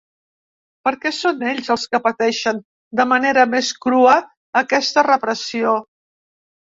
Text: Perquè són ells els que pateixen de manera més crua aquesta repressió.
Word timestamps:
Perquè 0.87 1.09
són 1.17 1.43
ells 1.51 1.69
els 1.75 1.83
que 1.91 1.99
pateixen 2.07 2.63
de 3.01 3.07
manera 3.11 3.47
més 3.55 3.71
crua 3.87 4.19
aquesta 4.63 5.05
repressió. 5.13 5.77